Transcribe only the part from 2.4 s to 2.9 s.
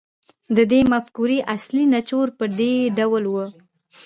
دې